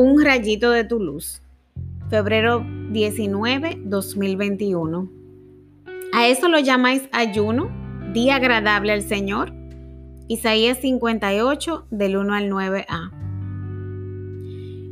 Un 0.00 0.24
rayito 0.24 0.70
de 0.70 0.84
tu 0.84 1.00
luz. 1.00 1.42
Febrero 2.08 2.64
19, 2.92 3.80
2021. 3.82 5.10
A 6.12 6.28
eso 6.28 6.46
lo 6.46 6.60
llamáis 6.60 7.08
ayuno, 7.10 7.68
día 8.12 8.36
agradable 8.36 8.92
al 8.92 9.02
Señor. 9.02 9.52
Isaías 10.28 10.78
58 10.78 11.88
del 11.90 12.16
1 12.16 12.32
al 12.32 12.48
9a. 12.48 13.10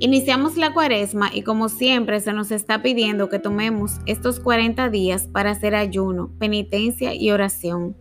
Iniciamos 0.00 0.56
la 0.56 0.74
cuaresma 0.74 1.30
y 1.32 1.42
como 1.42 1.68
siempre 1.68 2.18
se 2.18 2.32
nos 2.32 2.50
está 2.50 2.82
pidiendo 2.82 3.28
que 3.28 3.38
tomemos 3.38 4.00
estos 4.06 4.40
40 4.40 4.90
días 4.90 5.28
para 5.28 5.52
hacer 5.52 5.76
ayuno, 5.76 6.32
penitencia 6.40 7.14
y 7.14 7.30
oración. 7.30 7.96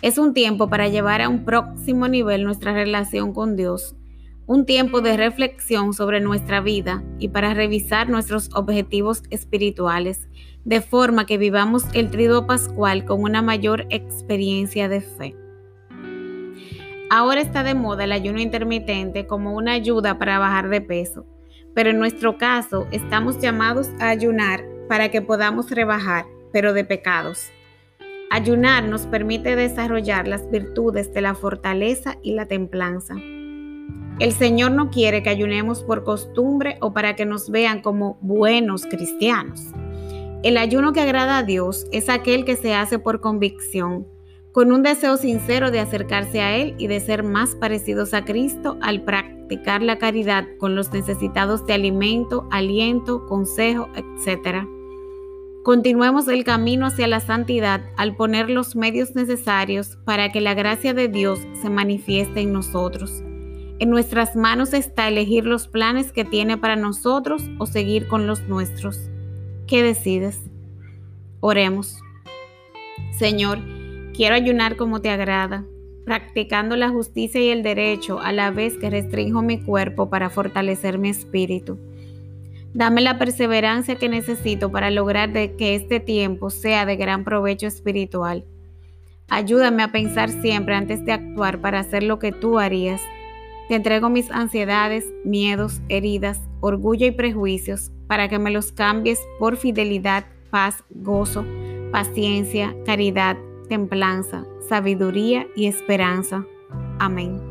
Es 0.00 0.16
un 0.16 0.32
tiempo 0.32 0.68
para 0.68 0.86
llevar 0.86 1.22
a 1.22 1.28
un 1.28 1.44
próximo 1.44 2.06
nivel 2.06 2.44
nuestra 2.44 2.72
relación 2.72 3.32
con 3.32 3.56
Dios 3.56 3.96
un 4.46 4.66
tiempo 4.66 5.00
de 5.00 5.16
reflexión 5.16 5.94
sobre 5.94 6.20
nuestra 6.20 6.60
vida 6.60 7.02
y 7.18 7.28
para 7.28 7.54
revisar 7.54 8.08
nuestros 8.08 8.50
objetivos 8.54 9.22
espirituales, 9.30 10.28
de 10.64 10.80
forma 10.80 11.26
que 11.26 11.38
vivamos 11.38 11.84
el 11.94 12.10
trido 12.10 12.46
pascual 12.46 13.04
con 13.04 13.22
una 13.22 13.42
mayor 13.42 13.86
experiencia 13.90 14.88
de 14.88 15.00
fe. 15.00 15.36
Ahora 17.08 17.40
está 17.40 17.62
de 17.62 17.74
moda 17.74 18.04
el 18.04 18.12
ayuno 18.12 18.40
intermitente 18.40 19.26
como 19.26 19.56
una 19.56 19.72
ayuda 19.72 20.18
para 20.18 20.38
bajar 20.38 20.68
de 20.68 20.80
peso, 20.80 21.26
pero 21.74 21.90
en 21.90 21.98
nuestro 21.98 22.38
caso 22.38 22.86
estamos 22.92 23.40
llamados 23.40 23.88
a 23.98 24.08
ayunar 24.08 24.64
para 24.88 25.10
que 25.10 25.22
podamos 25.22 25.70
rebajar, 25.70 26.26
pero 26.52 26.72
de 26.72 26.84
pecados. 26.84 27.50
Ayunar 28.30 28.84
nos 28.84 29.06
permite 29.06 29.56
desarrollar 29.56 30.28
las 30.28 30.48
virtudes 30.50 31.12
de 31.12 31.20
la 31.20 31.34
fortaleza 31.34 32.16
y 32.22 32.34
la 32.34 32.46
templanza. 32.46 33.16
El 34.20 34.32
Señor 34.32 34.72
no 34.72 34.90
quiere 34.90 35.22
que 35.22 35.30
ayunemos 35.30 35.82
por 35.82 36.04
costumbre 36.04 36.76
o 36.82 36.92
para 36.92 37.16
que 37.16 37.24
nos 37.24 37.48
vean 37.48 37.80
como 37.80 38.18
buenos 38.20 38.84
cristianos. 38.84 39.62
El 40.42 40.58
ayuno 40.58 40.92
que 40.92 41.00
agrada 41.00 41.38
a 41.38 41.42
Dios 41.42 41.86
es 41.90 42.10
aquel 42.10 42.44
que 42.44 42.56
se 42.56 42.74
hace 42.74 42.98
por 42.98 43.22
convicción, 43.22 44.06
con 44.52 44.72
un 44.72 44.82
deseo 44.82 45.16
sincero 45.16 45.70
de 45.70 45.80
acercarse 45.80 46.42
a 46.42 46.54
Él 46.54 46.74
y 46.76 46.86
de 46.86 47.00
ser 47.00 47.22
más 47.22 47.54
parecidos 47.54 48.12
a 48.12 48.26
Cristo 48.26 48.76
al 48.82 49.04
practicar 49.04 49.80
la 49.80 49.96
caridad 49.96 50.44
con 50.58 50.74
los 50.74 50.92
necesitados 50.92 51.64
de 51.66 51.72
alimento, 51.72 52.46
aliento, 52.50 53.24
consejo, 53.26 53.88
etc. 53.96 54.66
Continuemos 55.64 56.28
el 56.28 56.44
camino 56.44 56.84
hacia 56.84 57.06
la 57.06 57.20
santidad 57.20 57.80
al 57.96 58.16
poner 58.16 58.50
los 58.50 58.76
medios 58.76 59.14
necesarios 59.14 59.96
para 60.04 60.30
que 60.30 60.42
la 60.42 60.52
gracia 60.52 60.92
de 60.92 61.08
Dios 61.08 61.40
se 61.62 61.70
manifieste 61.70 62.40
en 62.40 62.52
nosotros 62.52 63.22
en 63.80 63.88
nuestras 63.88 64.36
manos 64.36 64.74
está 64.74 65.08
elegir 65.08 65.46
los 65.46 65.66
planes 65.66 66.12
que 66.12 66.26
tiene 66.26 66.58
para 66.58 66.76
nosotros 66.76 67.42
o 67.58 67.64
seguir 67.64 68.08
con 68.08 68.26
los 68.26 68.46
nuestros. 68.46 69.10
¿Qué 69.66 69.82
decides? 69.82 70.38
Oremos. 71.40 71.98
Señor, 73.12 73.58
quiero 74.12 74.34
ayunar 74.34 74.76
como 74.76 75.00
te 75.00 75.08
agrada, 75.08 75.64
practicando 76.04 76.76
la 76.76 76.90
justicia 76.90 77.40
y 77.40 77.48
el 77.48 77.62
derecho 77.62 78.20
a 78.20 78.32
la 78.32 78.50
vez 78.50 78.76
que 78.76 78.90
restringo 78.90 79.40
mi 79.40 79.62
cuerpo 79.62 80.10
para 80.10 80.28
fortalecer 80.28 80.98
mi 80.98 81.08
espíritu. 81.08 81.78
Dame 82.74 83.00
la 83.00 83.18
perseverancia 83.18 83.94
que 83.94 84.10
necesito 84.10 84.70
para 84.70 84.90
lograr 84.90 85.32
que 85.32 85.74
este 85.74 86.00
tiempo 86.00 86.50
sea 86.50 86.84
de 86.84 86.96
gran 86.96 87.24
provecho 87.24 87.66
espiritual. 87.66 88.44
Ayúdame 89.28 89.82
a 89.82 89.90
pensar 89.90 90.28
siempre 90.28 90.74
antes 90.74 91.02
de 91.06 91.12
actuar 91.12 91.62
para 91.62 91.78
hacer 91.78 92.02
lo 92.02 92.18
que 92.18 92.30
tú 92.30 92.58
harías 92.58 93.00
te 93.70 93.76
entrego 93.76 94.10
mis 94.10 94.32
ansiedades, 94.32 95.06
miedos, 95.24 95.80
heridas, 95.88 96.40
orgullo 96.58 97.06
y 97.06 97.12
prejuicios 97.12 97.92
para 98.08 98.28
que 98.28 98.40
me 98.40 98.50
los 98.50 98.72
cambies 98.72 99.20
por 99.38 99.56
fidelidad, 99.56 100.24
paz, 100.50 100.82
gozo, 100.90 101.44
paciencia, 101.92 102.74
caridad, 102.84 103.36
templanza, 103.68 104.44
sabiduría 104.68 105.46
y 105.54 105.66
esperanza. 105.66 106.44
Amén. 106.98 107.49